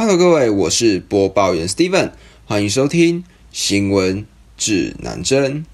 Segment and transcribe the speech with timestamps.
[0.00, 2.12] Hello，各位，我是播报员 Steven，
[2.46, 4.24] 欢迎收听新闻
[4.56, 5.66] 指南针。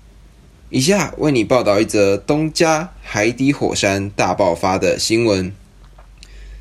[0.68, 5.52] 以下为你报道一则东加海底火山大爆发的新闻。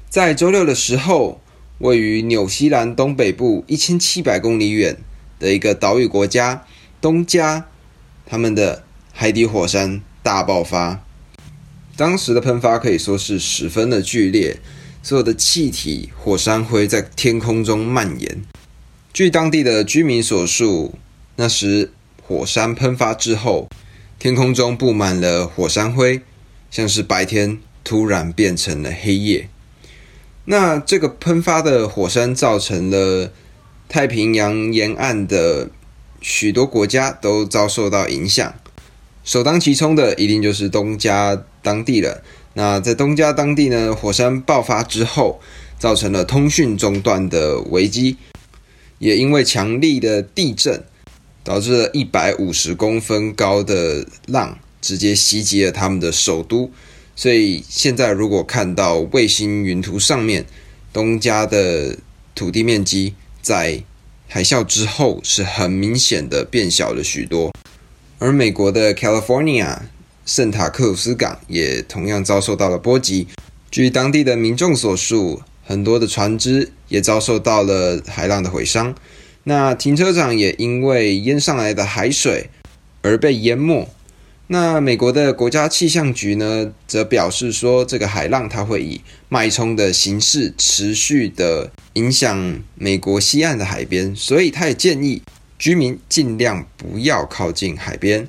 [0.08, 1.42] 在周六的时候，
[1.80, 4.98] 位于纽西兰东北部一千七百公里远
[5.40, 6.68] 的一个岛屿国家
[7.02, 7.66] 东加，
[8.28, 11.04] 他们的海底火山大爆发。
[11.98, 14.60] 当时的喷发可以说是十分的剧烈，
[15.06, 18.42] 所有的气体、火山灰在天空中蔓延。
[19.14, 20.96] 据当地的居民所述，
[21.36, 21.92] 那时
[22.24, 23.70] 火山喷发之后，
[24.18, 26.22] 天空中布满了火山灰，
[26.72, 29.48] 像是白天突然变成了黑夜。
[30.46, 33.32] 那这个喷发的火山造成了
[33.88, 35.70] 太平洋沿岸的
[36.20, 38.56] 许多国家都遭受到影响。
[39.24, 42.24] 首当其冲的一定就是东加当地了。
[42.58, 45.42] 那在东加当地呢，火山爆发之后，
[45.78, 48.16] 造成了通讯中断的危机，
[48.98, 50.84] 也因为强力的地震，
[51.44, 56.72] 导致了一百五十公分高的浪直接袭击了他们的首都。
[57.14, 60.46] 所以现在如果看到卫星云图上面
[60.94, 61.98] 东加的
[62.34, 63.84] 土地面积在
[64.30, 67.52] 海啸之后是很明显的变小了许多。
[68.18, 69.78] 而美国的 California
[70.26, 73.28] 圣塔克鲁斯港也同样遭受到了波及。
[73.70, 78.96] 据当地的民众所述，很多的船只也遭受到了海浪的毁伤。
[79.44, 82.50] 那停车场也因为淹上来的海水
[83.04, 83.88] 而被淹没。
[84.48, 95.22] 那美国的国家气象局呢，则表示说，这个海浪它会以脉冲的形式持续的影响美国西岸的海边，所以他也建议。
[95.58, 98.28] 居民尽量不要靠近海边。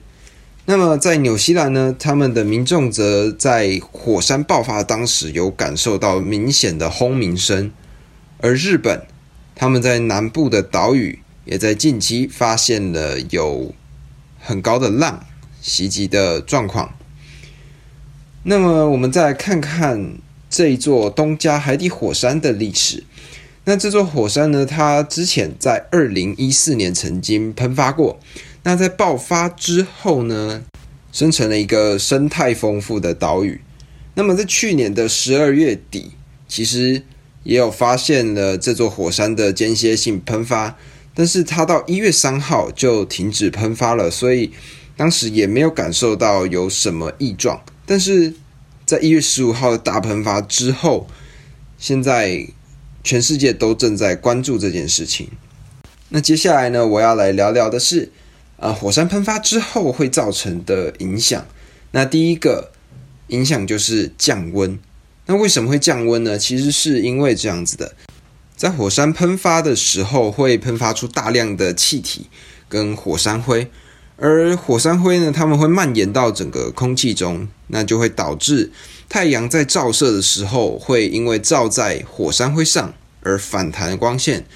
[0.68, 7.70] 那么在纽西兰呢，他们的民众则在火山爆发当时有感受到明显的轰鸣声。
[8.40, 9.06] 而日本，
[9.54, 13.72] 他们在南部的岛屿也在近期发现了有
[14.40, 15.24] 很高的浪
[15.62, 16.96] 袭击的状况。
[18.42, 20.18] 那么我们再来看看
[20.50, 23.04] 这一座东加海底火山的历史。
[23.66, 24.66] 那这座火山呢？
[24.66, 28.18] 它之前在二零一四年曾经喷发过。
[28.66, 30.64] 那在爆发之后呢，
[31.12, 33.60] 生成了一个生态丰富的岛屿。
[34.14, 36.10] 那么在去年的十二月底，
[36.48, 37.04] 其实
[37.44, 40.76] 也有发现了这座火山的间歇性喷发，
[41.14, 44.50] 但是它到一月三号就停止喷发了，所以
[44.96, 47.62] 当时也没有感受到有什么异状。
[47.86, 48.34] 但是
[48.84, 51.06] 在一月十五号的大喷发之后，
[51.78, 52.48] 现在。
[53.04, 55.28] 全世界都正在关注这件事情。
[56.08, 58.10] 那接下来呢，我要来聊聊的是，
[58.58, 61.46] 啊，火山喷发之后会造成的影响。
[61.92, 62.72] 那第一个
[63.28, 64.78] 影响就是降温。
[65.26, 66.38] 那为什么会降温呢？
[66.38, 67.94] 其实是因为这样子的，
[68.56, 72.28] 在火山喷发的时候，会喷发出大量的气体
[72.68, 73.70] 跟火山灰，
[74.16, 78.70] 而火山灰呢，它们会蔓延到整个空气中，那就会导致。
[79.08, 84.46] 太阳在照射的时候，会因为照在火山灰上而反弹光线。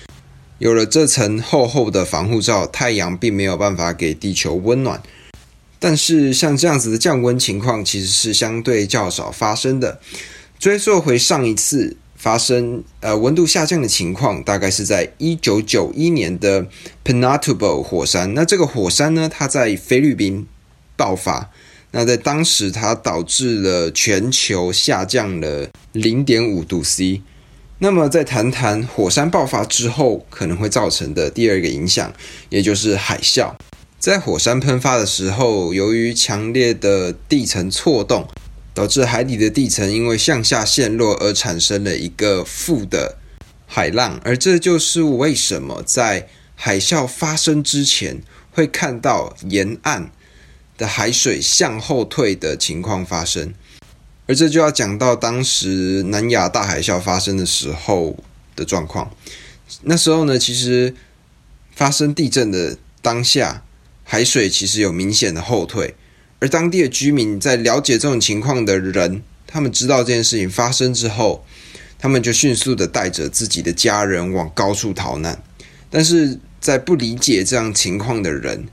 [0.61, 5.03] 有了这层厚厚的防护罩，太阳并没有办法给地球温暖。
[5.79, 9.99] 但是，像这样子的降温情况，其实是相对较少发生的。
[10.59, 16.67] 追溯回上一次发生呃温度下降的情况，大概是在一九九一年的
[17.03, 18.35] Pinatubo 火山。
[18.35, 20.47] 那这个火山呢，它在菲律宾
[20.95, 21.51] 爆发。
[21.93, 27.23] 那在当时，它导致了全球下降了零点五度 C。
[27.83, 32.13] 那么，再谈谈火山爆发之后可能会造成的第二个影响，
[32.51, 33.55] 也就是海啸。
[33.99, 38.29] 在火山喷发的时候，由于强烈的地层错动，
[38.75, 43.17] 导致海底的地层因为向下陷落而产生了一个负的
[43.67, 48.21] 海浪，而这就是为什么在海啸发生之前
[48.53, 50.13] 会看到沿岸。
[50.77, 53.53] 的海水向后退的情况发生，
[54.31, 58.17] 而这就要讲到当时南亚大海啸发生的时候
[58.55, 59.11] 的状况。
[59.83, 60.95] 那时候呢，其实
[61.75, 63.65] 发生地震的当下，
[64.05, 65.97] 海水其实有明显的后退，
[66.39, 71.45] 而当地的居民在了解这种情况的人，他们知道这件事情发生之后，
[71.99, 75.43] 他们就迅速的带着自己的家人往高处逃难。
[75.91, 78.69] 但是在不理解这样情况的人，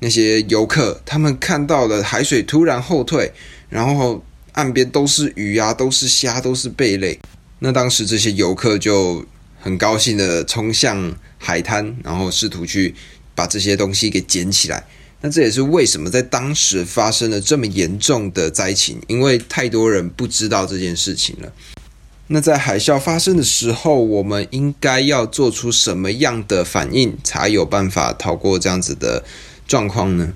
[0.00, 3.32] 那些游客，他们看到了海水突然后退，
[3.70, 4.22] 然后
[4.52, 7.18] 岸边都是鱼啊，都是虾，都是贝类。
[7.58, 9.24] 那当时这些游客就
[9.60, 12.94] 很高兴的冲向海滩，然后试图去
[13.34, 14.84] 把这些东西给捡起来。
[15.20, 21.52] 那这也是为什么在当时发生了这么严重的灾情，因为太多人不知道这件事情了。
[22.28, 29.22] 那在海啸发生的时候，我们应该要做出什么样的反应，才有办法逃过这样子的
[29.66, 30.32] 状况呢？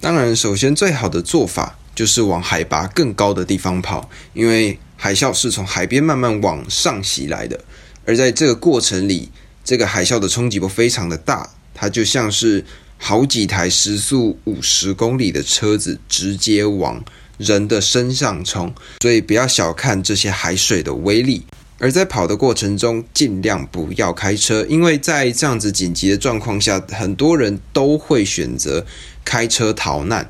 [0.00, 7.58] 当然，首先最好的做法就是往海拔更高的地方跑，因为海啸是从海边慢慢往上袭来的，
[8.04, 9.28] 而在这个过程里，
[9.64, 12.64] 这个海啸的冲击波非常的大，它就像是
[12.96, 17.04] 好几台时速五十公里的车子直接往。
[17.38, 21.44] 人的身上冲，所以不要小看这些海水的威力。
[21.78, 28.86] 而在跑的过程中，尽量不要开车，因为在这样子紧急的状况下，很多人都会选择
[29.22, 30.26] 开车逃难，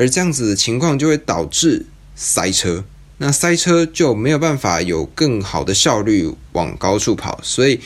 [0.00, 1.84] 而这样子的情况就会导致
[2.16, 2.82] 塞车。
[3.18, 7.78] 那塞车就没有办法有更好的效率往高处跑，所以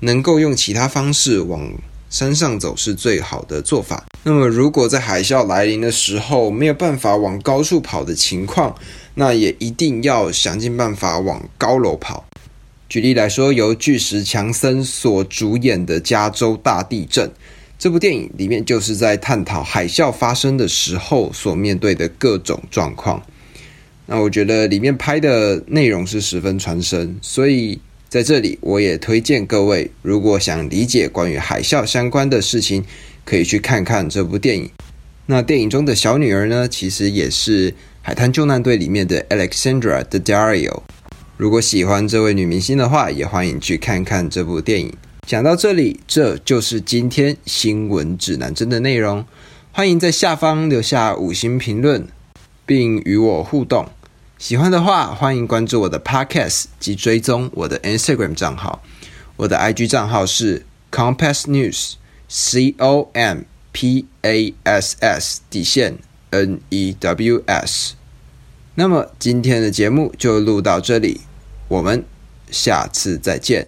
[0.00, 1.70] 能够用其他方式往。
[2.10, 4.02] 山上走是最好的做法。
[4.22, 8.74] 那么，如果在海啸来临的时候没有办法往高处跑的情况，
[9.16, 12.24] 那也一定要想尽办法往高楼跑。
[12.88, 17.28] 举例来说，由巨石强森所主演的《加州大地震》
[17.78, 23.22] 这部电影里面，就是在探讨海啸发生的时候所面对的各种状况。
[24.06, 27.80] 那我觉得里面拍的内容是十分传神，所以。
[28.10, 32.82] 在这里，我也推荐各位，如果想理解关于海啸相关的事情，
[33.22, 34.70] 可以去看看这部电影。
[35.26, 37.70] 那电影中的小女儿呢，其实也是
[38.00, 40.80] 《海滩救难队》里面的 Alexandra Daddario。
[41.36, 44.90] 如果喜欢这位女明星的话，也欢迎去看看这部电影。
[45.28, 49.26] 讲到这里，这就是今天新闻指南针的内容。
[49.72, 52.08] 欢迎在下方留下五星评论，
[52.64, 53.86] 并与我互动。
[54.38, 58.82] 喜欢的话，欢迎关注我的 Podcast 及追踪我的 Instagram 账号。
[59.36, 63.40] 我的 IG 账号是 Compass News，C O M
[63.72, 65.98] P A S S 底线
[66.30, 67.92] N E W S。
[68.76, 71.20] 那么今天的节目就录到这里，
[71.68, 72.02] 我们
[72.50, 73.66] 下次再见。